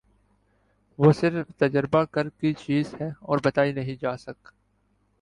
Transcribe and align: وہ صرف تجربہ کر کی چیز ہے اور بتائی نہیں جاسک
وہ 0.99 1.11
صرف 1.11 1.51
تجربہ 1.57 2.03
کر 2.11 2.29
کی 2.31 2.53
چیز 2.57 2.93
ہے 3.01 3.09
اور 3.21 3.39
بتائی 3.43 3.71
نہیں 3.71 3.95
جاسک 4.01 4.47